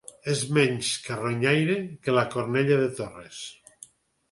És 0.31 0.39
menys 0.57 0.89
carronyaire 1.09 1.77
que 2.07 2.17
la 2.17 2.25
cornella 2.37 2.81
de 2.83 2.91
Torres. 3.03 3.45